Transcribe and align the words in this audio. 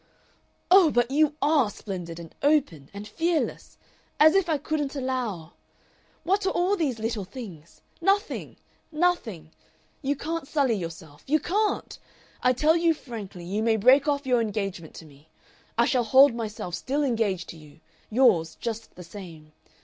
"Oh! 0.71 0.89
but 0.89 1.11
you 1.11 1.35
ARE 1.43 1.69
splendid 1.69 2.17
and 2.19 2.33
open 2.41 2.89
and 2.91 3.07
fearless! 3.07 3.77
As 4.19 4.33
if 4.33 4.49
I 4.49 4.57
couldn't 4.57 4.95
allow! 4.95 5.53
What 6.23 6.43
are 6.47 6.51
all 6.51 6.75
these 6.75 6.97
little 6.97 7.23
things? 7.23 7.83
Nothing! 8.01 8.57
Nothing! 8.91 9.51
You 10.01 10.15
can't 10.15 10.47
sully 10.47 10.73
yourself. 10.73 11.23
You 11.27 11.39
can't! 11.39 11.99
I 12.41 12.51
tell 12.51 12.75
you 12.75 12.95
frankly 12.95 13.43
you 13.45 13.61
may 13.61 13.77
break 13.77 14.07
off 14.07 14.25
your 14.25 14.41
engagement 14.41 14.95
to 14.95 15.05
me 15.05 15.29
I 15.77 15.85
shall 15.85 16.03
hold 16.03 16.33
myself 16.33 16.73
still 16.73 17.03
engaged 17.03 17.47
to 17.49 17.57
you, 17.57 17.79
yours 18.09 18.55
just 18.55 18.95
the 18.95 19.03
same. 19.03 19.51